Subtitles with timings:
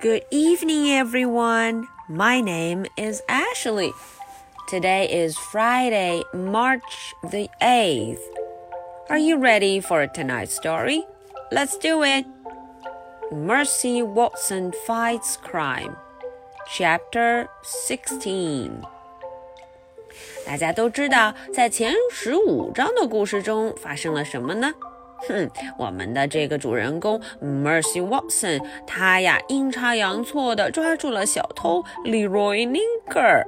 [0.00, 1.88] Good evening, everyone.
[2.08, 3.92] My name is Ashley.
[4.68, 8.20] Today is Friday, March the 8th.
[9.08, 11.04] Are you ready for tonight's story?
[11.50, 12.26] Let's do it.
[13.32, 15.96] Mercy Watson Fights Crime,
[16.68, 18.82] Chapter 16.
[20.46, 24.74] 大家都知道，在前十五章的故事中发生了什么呢？
[25.27, 33.43] 哼，我们的这个主人公 Mercy Watson，他呀阴差阳错的抓住了小偷 Leroy Linker。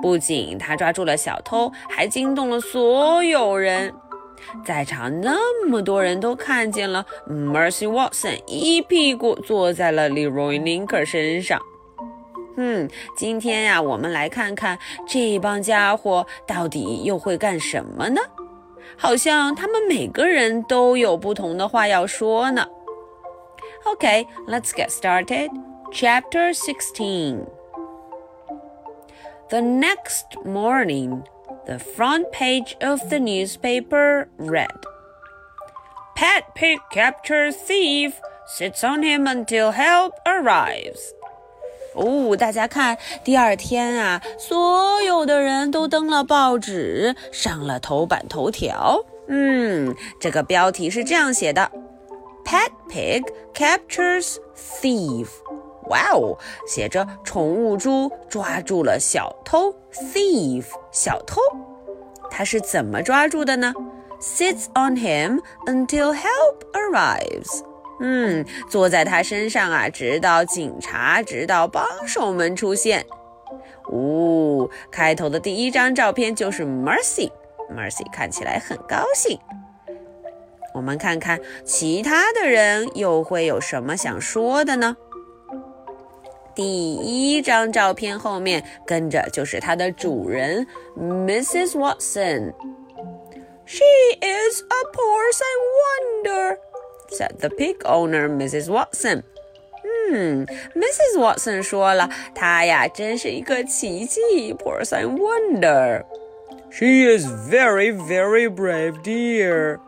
[0.00, 3.92] 不仅他抓住了小偷，还惊动了所有人。
[4.64, 11.60] 在场那么多人都看见了 Mercy Watson 一屁股坐在了 Leroy Linker 身上。
[12.56, 18.20] 嗯，今天呀，我们来看看这帮家伙到底又会干什么呢？
[18.97, 22.67] 好像他们每个人都有不同的话要说呢。
[23.85, 25.49] Okay, let's get started.
[25.91, 27.47] Chapter 16.
[29.49, 31.23] The next morning,
[31.65, 34.75] the front page of the newspaper read
[36.15, 41.13] Pat Pig captures thief, sits on him until help arrives.
[41.94, 49.04] 哦，大家看，第二天啊，所有的人都登了报纸，上了头版头条。
[49.28, 51.70] 嗯，这个标题是这样写的
[52.44, 53.22] ：Pet Pig
[53.54, 55.26] captures thief。
[55.88, 61.40] 哇哦，写着宠物猪抓住了小偷，thief，小偷。
[62.30, 63.74] 他是怎么抓住的呢
[64.20, 67.62] ？Sits on him until help arrives。
[68.04, 73.06] 嗯，坐在他身上啊，直到警察，直到帮手们出现。
[73.90, 79.38] 呜，开头的第一张照片就是 Mercy，Mercy 看起来很高兴。
[80.74, 84.96] 我们看看其他的人又会有什么想说的呢？
[86.54, 90.66] 第一张照片后面跟着就是它的主人
[90.98, 91.72] Mrs.
[91.78, 92.52] Watson。
[93.64, 93.84] She
[94.20, 96.58] is a porous and wonder.
[97.16, 98.70] said the pig owner, Mrs.
[98.70, 99.22] Watson.
[99.82, 101.18] Hmm, 嗯，Mrs.
[101.18, 106.04] Watson 说了，她呀真是一个奇迹，porcine wonder。
[106.70, 109.78] She is very, very brave, dear.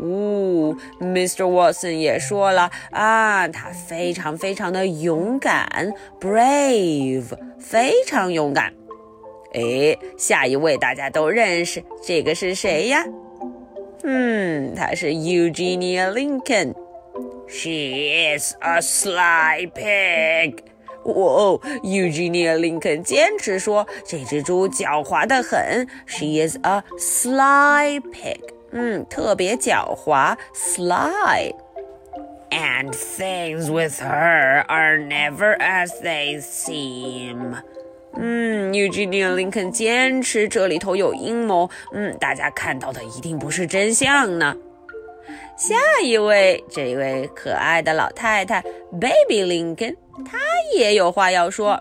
[0.00, 1.44] 哦，Mr.
[1.44, 8.72] Watson 也说了啊，他非常非常的勇敢，brave，非常勇敢。
[9.54, 13.04] 哎，下一位大家都认识，这个是谁呀？
[14.03, 20.59] 嗯，她是 Eugenia Lincoln。She is a sly pig。
[21.03, 25.87] 哦，Eugenia Lincoln 坚持说这只猪狡猾的很。
[26.05, 28.39] She is a sly pig。
[28.71, 37.57] 嗯，特别狡猾，sly。And things with her are never as they seem。
[38.20, 41.70] 嗯，Eugenia Lincoln 坚持这里头有阴谋。
[41.92, 44.56] 嗯，大家看到的一定不是真相呢。
[45.56, 50.38] 下一位，这位可爱的老太太 Baby Lincoln，她
[50.76, 51.80] 也有话要说。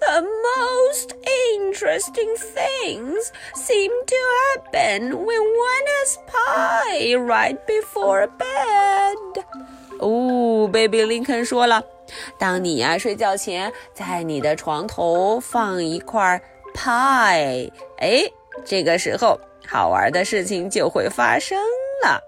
[0.00, 9.42] The most interesting things seem to happen when one has pie right before bed.
[9.98, 11.84] 哦，Baby Lincoln 说了。
[12.36, 16.40] 当你呀、睡觉前，在你的床头放一块
[16.74, 18.22] pie，哎，
[18.64, 21.58] 这个时候好玩的事情就会发生
[22.04, 22.20] 了。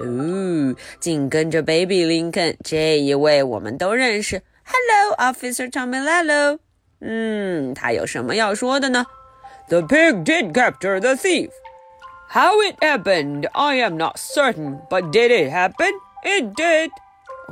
[0.00, 6.58] 哦，紧跟着 Baby Lincoln 这一位我们都认识，Hello Officer Tommy Lello。
[7.00, 9.06] 嗯，他有什么要说的呢
[9.68, 11.50] ？The pig did capture the thief.
[12.30, 15.92] How it happened, I am not certain, but did it happen?
[16.24, 16.90] It did.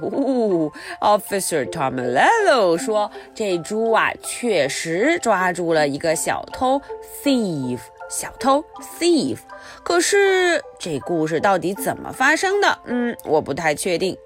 [0.02, 0.70] 哦
[1.00, 6.80] ，Officer Tomelello 说，这猪啊确实抓住了一个小偷
[7.24, 7.78] ，thief，
[8.10, 8.62] 小偷
[8.98, 9.38] ，thief。
[9.82, 12.78] 可是这故事到底怎么发生的？
[12.84, 14.16] 嗯，我不太确定。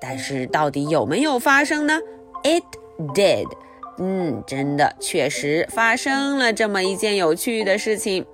[0.00, 2.00] 但是到底有没有发生呢
[2.42, 2.64] ？It
[3.14, 3.46] did。
[3.98, 8.26] 嗯，真的确实发生了这么一件有趣的事情。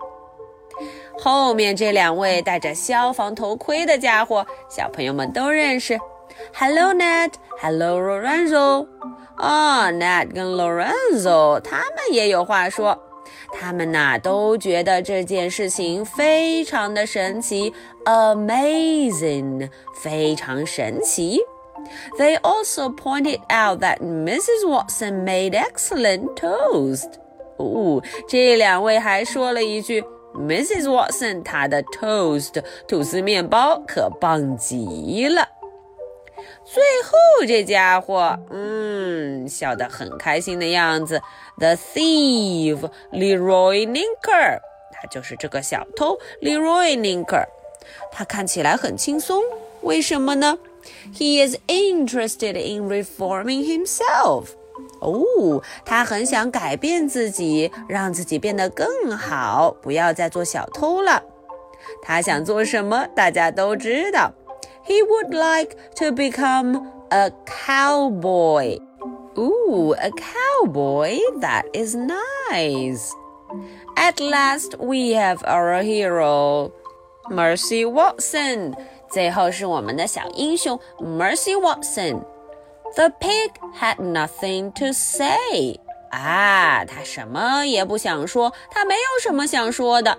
[1.19, 5.99] 后面这两位戴着消防头盔的家伙，小朋友们都认识。
[6.54, 7.32] Hello Ned,
[7.62, 8.88] Hello Lorenzo。
[9.38, 12.98] 啊、oh,，Ned 跟 Lorenzo 他们也有话说。
[13.54, 17.74] 他们呐都觉得这件事情非常的神奇，
[18.06, 19.70] amazing，
[20.02, 21.40] 非常神奇。
[22.18, 24.68] They also pointed out that Mrs.
[24.68, 27.10] Watson made excellent toast.
[27.58, 30.04] 哦，这两位还说了一句，
[30.34, 30.84] Mrs.
[30.84, 35.48] Watson 她的 toast 吐司面包可棒极了。
[36.67, 41.23] 最后这家伙，嗯，笑得很开心的样子。
[41.59, 44.59] The thief Leroy Linker，
[44.93, 47.45] 他就是这个小偷 Leroy Linker。
[48.11, 49.43] 他看起来很轻松，
[49.83, 50.59] 为什么呢
[51.15, 54.47] ？He is interested in reforming himself。
[55.01, 61.23] 哦，他很想改变自己，让自己变得更好，不要再做小偷了。
[62.03, 63.07] 他想做什么？
[63.15, 64.33] 大家都知道。
[64.86, 68.80] He would like to become a cowboy.
[69.38, 71.18] Ooh, a cowboy.
[71.40, 73.14] That is nice.
[73.96, 76.72] At last, we have our hero,
[77.30, 78.76] Mercy Watson.
[79.10, 82.24] 最后是我们的小英雄 Mercy Watson.
[82.96, 85.80] The pig had nothing to say.
[86.12, 90.18] 啊，他什么也不想说，他没有什么想说的。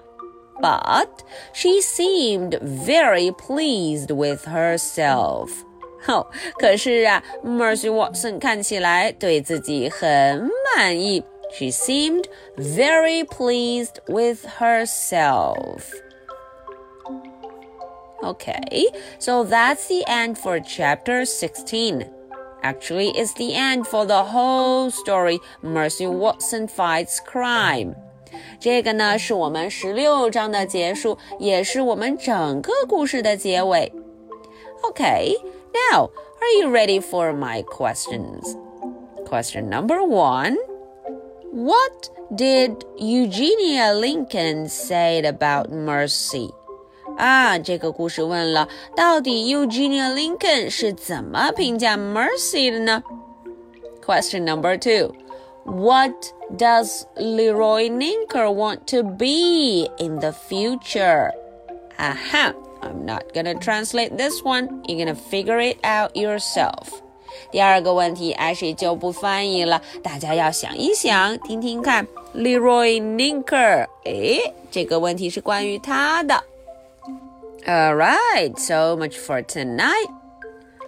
[0.60, 1.22] but
[1.52, 5.50] she seemed very pleased with herself.
[6.06, 6.26] 哦，
[6.58, 11.22] 可是啊，Mercy Watson 看起来对自己很满意。
[11.52, 12.24] She seemed
[12.56, 15.82] very pleased with herself.
[18.22, 18.86] Okay,
[19.18, 22.06] so that's the end for chapter 16.
[22.62, 25.40] Actually, it's the end for the whole story.
[25.60, 27.96] Mercy Watson fights crime.
[28.58, 33.92] 这个呢是我们十六章的结束，也是我们整个故事的结尾。
[34.82, 35.36] Okay,
[35.72, 36.10] now
[36.40, 38.56] are you ready for my questions?
[39.26, 40.56] Question number one
[41.52, 46.52] What did Eugenia Lincoln say about mercy?
[47.16, 53.02] 啊，这个故事问了，到底 Eugenia Lincoln 是怎么评价 mercy 的呢？
[54.04, 55.14] Question number two.
[55.66, 61.30] What does Leroy Ninker want to be in the future?
[61.98, 62.52] Aha!
[62.82, 64.82] I'm not gonna translate this one.
[64.88, 67.00] You're gonna figure it out yourself.
[67.50, 72.06] 第二个问题，Ashley 就不翻译了，大家要想一想，听听看。
[72.34, 76.42] Leroy Ninker，诶，这个问题是关于他的。
[77.64, 80.10] All right, so much for tonight.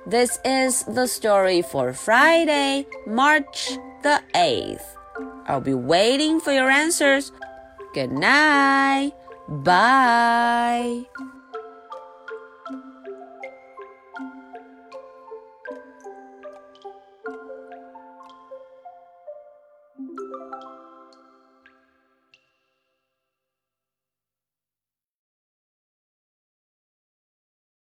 [0.06, 4.85] This is the story for Friday, March the 8th.
[5.47, 7.31] I'll be waiting for your answers.
[7.93, 9.13] Good night.
[9.47, 11.05] Bye.